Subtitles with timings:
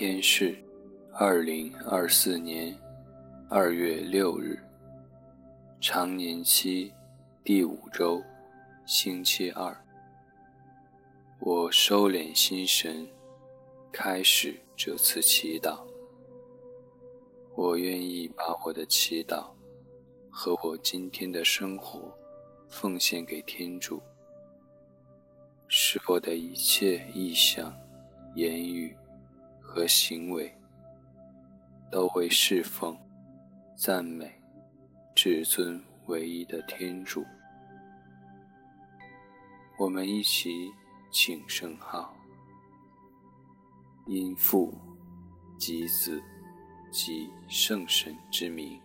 [0.00, 0.56] 天是
[1.12, 2.74] 二零二四年
[3.50, 4.58] 二月六日，
[5.78, 6.90] 常年期
[7.44, 8.22] 第五周，
[8.86, 9.76] 星期二。
[11.38, 13.06] 我收敛心神，
[13.92, 15.80] 开始这次祈祷。
[17.54, 19.50] 我愿意把我的祈祷
[20.30, 22.10] 和我今天的生活
[22.70, 24.00] 奉献给天主，
[25.68, 27.70] 使我的一切意向、
[28.34, 28.96] 言语。
[29.72, 30.52] 和行为
[31.92, 32.98] 都会侍奉、
[33.76, 34.28] 赞美、
[35.14, 37.24] 至尊唯一的天主。
[39.78, 40.72] 我们一起
[41.12, 42.12] 请圣号，
[44.06, 44.74] 因父
[45.56, 46.20] 及子
[46.90, 48.80] 及圣神之名，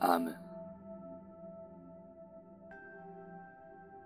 [0.00, 0.36] 阿门。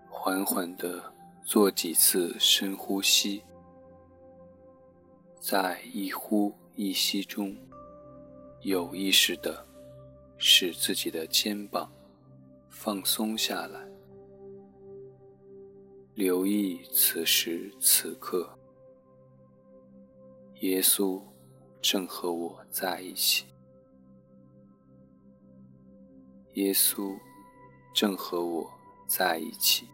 [0.07, 1.11] 缓缓地
[1.43, 3.43] 做几次深呼吸。
[5.41, 7.57] 在一呼一吸中，
[8.61, 9.65] 有意识地
[10.37, 11.91] 使自己的肩膀
[12.69, 13.81] 放松下来。
[16.13, 18.55] 留意此时此刻，
[20.59, 21.19] 耶稣
[21.81, 23.47] 正和我在一起。
[26.53, 27.17] 耶稣
[27.95, 28.71] 正和我
[29.07, 29.87] 在一起。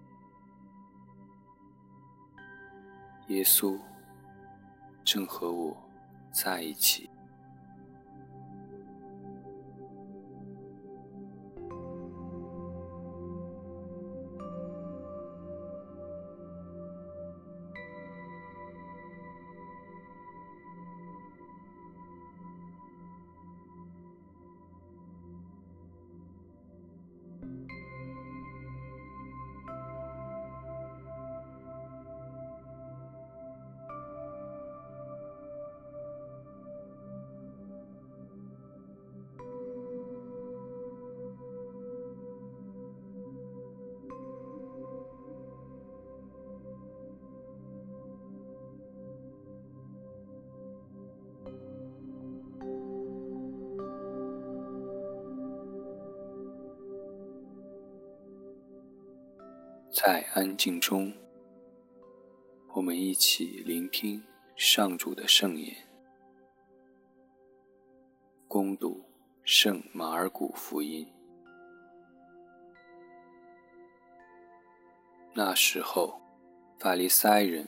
[3.29, 3.79] 耶稣。
[5.07, 5.73] 正和我
[6.33, 7.09] 在一起。
[59.89, 61.13] 在安静中，
[62.73, 64.21] 我们一起聆听
[64.55, 65.75] 上主的圣言，
[68.47, 69.01] 恭读
[69.43, 71.07] 圣马尔谷福音。
[75.33, 76.19] 那时候，
[76.77, 77.67] 法利赛人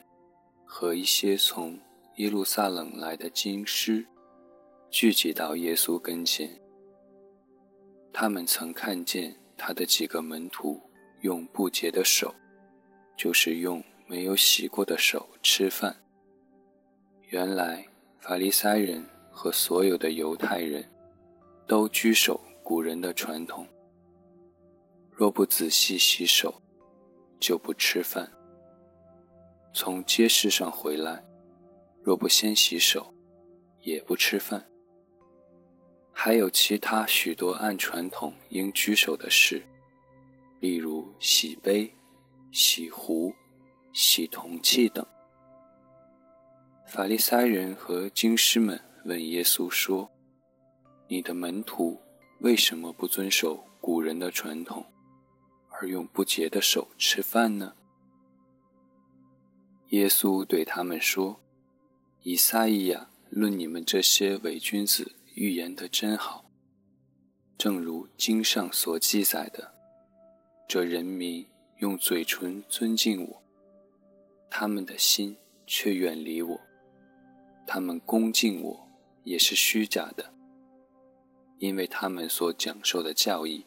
[0.66, 1.80] 和一些从
[2.18, 4.06] 耶路撒冷来的经师
[4.92, 6.62] 聚集到耶稣跟前，
[8.12, 10.89] 他们曾看见他的几个门徒。
[11.22, 12.34] 用不洁的手，
[13.18, 15.96] 就是用没有洗过的手吃饭。
[17.28, 17.86] 原来
[18.20, 20.84] 法利赛人和所有的犹太人
[21.68, 23.68] 都拘守古人的传统，
[25.12, 26.62] 若不仔细洗手，
[27.40, 28.32] 就不吃饭。
[29.74, 31.24] 从街市上回来，
[32.02, 33.14] 若不先洗手，
[33.82, 34.66] 也不吃饭。
[36.12, 39.64] 还有其他许多按传统应居守的事。
[40.60, 41.94] 例如洗杯、
[42.52, 43.34] 洗壶、
[43.94, 45.06] 洗铜器等。
[46.86, 50.12] 法利赛人和经师们问耶稣说
[51.08, 52.02] ：“你的门徒
[52.40, 54.86] 为什么不遵守古人的传统，
[55.70, 57.76] 而用不洁的手吃饭呢？”
[59.90, 61.40] 耶稣对他们说
[62.22, 66.52] ：“以赛亚论你们这些伪君子预言的真好，
[67.58, 69.76] 正如经上所记载的。”
[70.70, 71.44] 这人民
[71.78, 73.42] 用嘴唇尊敬我，
[74.52, 75.36] 他们的心
[75.66, 76.62] 却远离我。
[77.66, 78.88] 他们恭敬我
[79.24, 80.32] 也是虚假的，
[81.58, 83.66] 因为他们所讲授的教义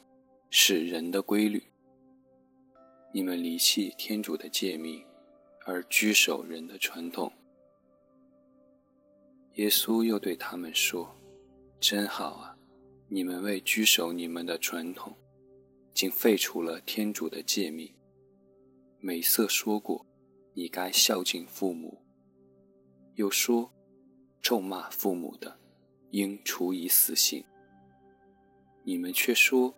[0.49, 1.65] 是人的规律。
[3.11, 5.05] 你们离弃天主的诫命，
[5.65, 7.33] 而居守人的传统。
[9.55, 11.13] 耶稣又对他们说
[11.81, 12.57] ：“真好啊，
[13.09, 15.13] 你们为居守你们的传统。”
[15.95, 17.93] 竟废除了天主的诫命。
[19.01, 20.07] 美色说过
[20.55, 22.03] ：“你该孝敬父母。”
[23.17, 23.73] 又说
[24.41, 25.59] ：“咒骂父母的，
[26.11, 27.45] 应处以死刑。”
[28.85, 29.75] 你们却说：“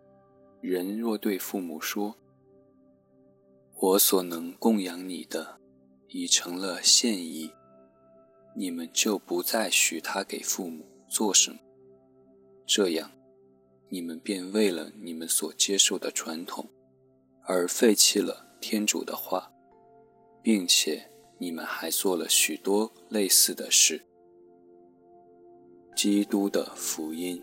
[0.60, 2.16] 人若对父母说，
[3.80, 5.60] 我所能供养你的，
[6.08, 7.50] 已成了现役，
[8.54, 11.58] 你们就不再许他给父母做什么。
[12.66, 13.10] 这样。”
[13.94, 16.68] 你们便为了你们所接受的传统，
[17.44, 19.52] 而废弃了天主的话，
[20.42, 21.08] 并且
[21.38, 24.04] 你们还做了许多类似的事，
[25.94, 27.40] 基督的福音。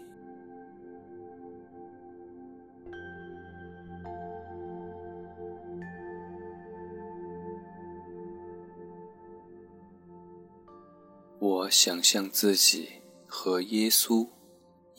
[11.40, 12.90] 我想象自己
[13.26, 14.28] 和耶稣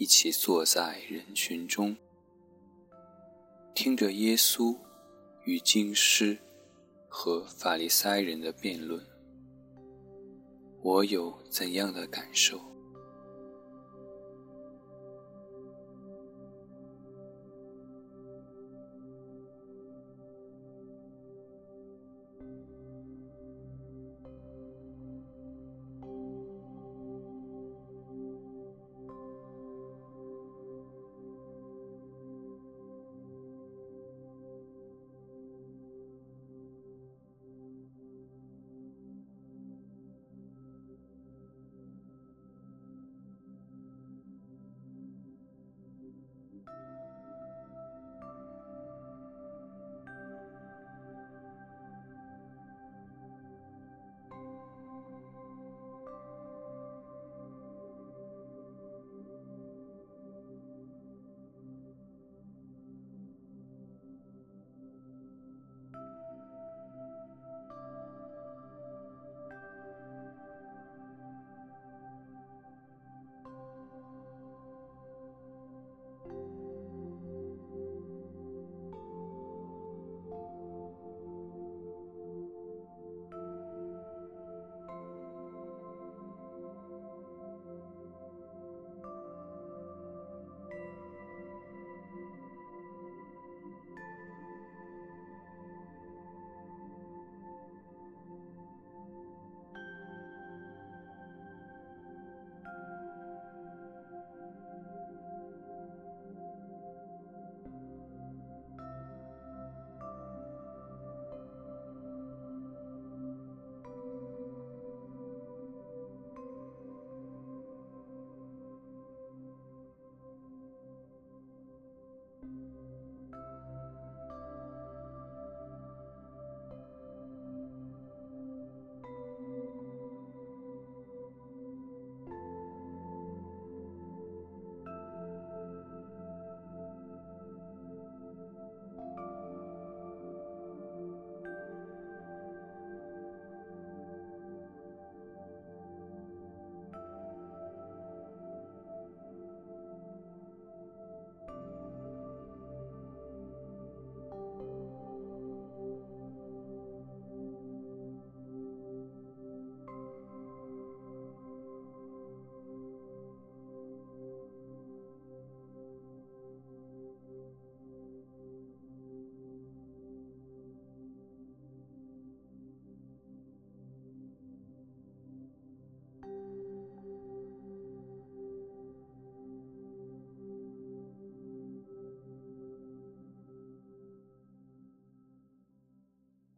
[0.03, 1.97] 一起坐在人群中，
[3.73, 4.77] 听着耶稣
[5.45, 6.37] 与经师
[7.07, 9.01] 和法利赛人的辩论，
[10.83, 12.72] 我有怎样的感受？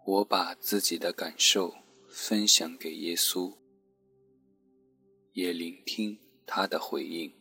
[0.06, 1.74] 我把自己的感受
[2.08, 3.56] 分享给耶稣，
[5.32, 7.32] 也聆听他的回应。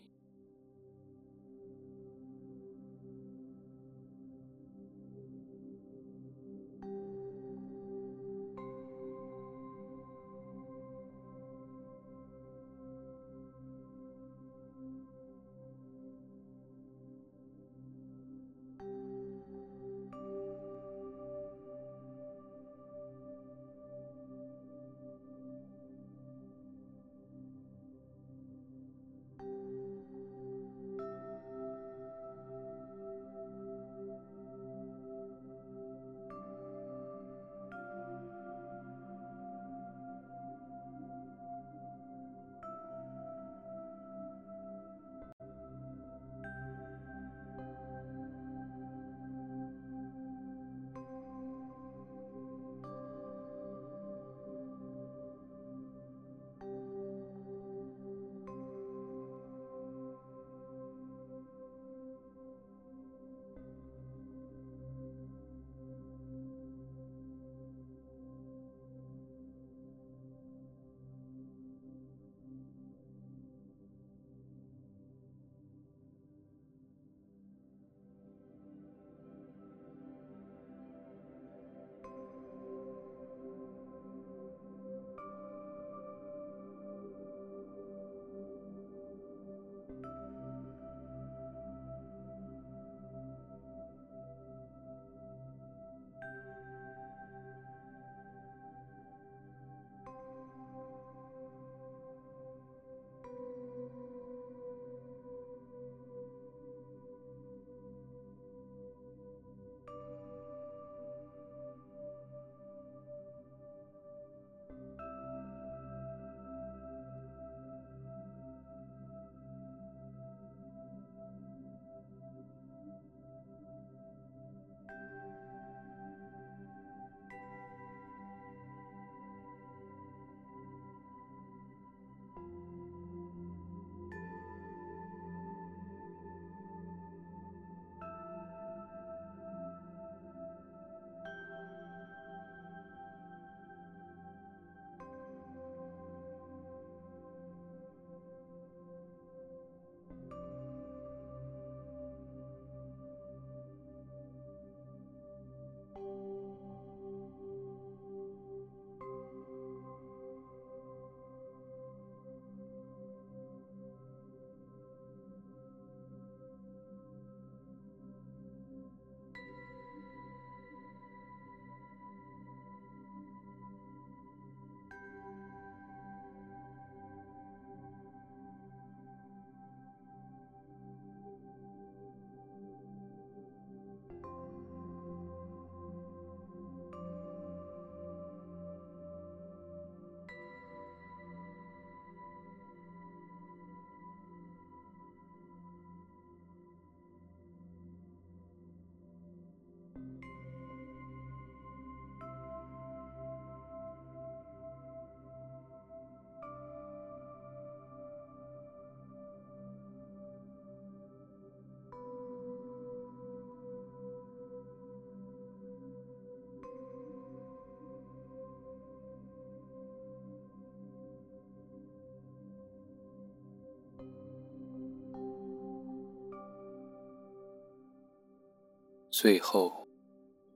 [229.15, 229.87] 最后，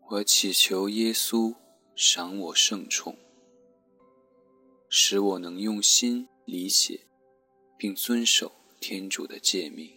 [0.09, 1.53] 我祈求耶稣
[1.95, 3.15] 赏我圣宠，
[4.89, 7.05] 使我能用心理解
[7.77, 9.96] 并遵守天主的诫命。